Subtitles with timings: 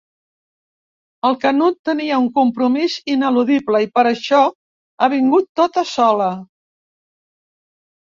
[1.29, 4.43] El Canut tenia un compromís ineludible i per això
[5.07, 6.35] ha vingut tota sola.